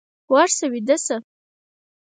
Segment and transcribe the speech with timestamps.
[0.33, 1.17] ورشه ويده شه!